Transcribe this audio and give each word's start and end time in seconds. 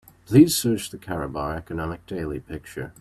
Please 0.25 0.57
search 0.57 0.89
the 0.89 0.97
Karobar 0.97 1.55
Economic 1.55 2.07
Daily 2.07 2.39
picture. 2.39 2.91